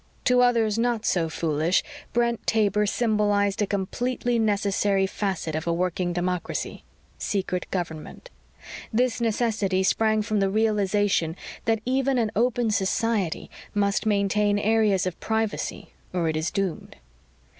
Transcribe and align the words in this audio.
To 0.23 0.41
others 0.41 0.79
not 0.79 1.05
so 1.05 1.29
foolish, 1.29 1.83
Brent 2.11 2.47
Taber 2.47 2.87
symbolized 2.87 3.61
a 3.61 3.67
completely 3.67 4.39
necessary 4.39 5.05
facet 5.05 5.53
of 5.53 5.67
a 5.67 5.73
working 5.73 6.11
democracy 6.11 6.83
secret 7.19 7.69
government. 7.69 8.31
This 8.91 9.21
necessity 9.21 9.83
sprang 9.83 10.23
from 10.23 10.39
the 10.39 10.49
realization 10.49 11.35
that 11.65 11.81
even 11.85 12.17
an 12.17 12.31
open 12.35 12.71
society 12.71 13.47
must 13.75 14.07
maintain 14.07 14.57
areas 14.57 15.05
of 15.05 15.19
privacy 15.19 15.93
or 16.13 16.27
it 16.29 16.35
is 16.35 16.49
doomed. 16.49 16.95